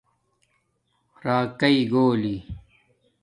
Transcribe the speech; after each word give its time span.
راکئ 1.25 1.77
گولی 1.91 2.37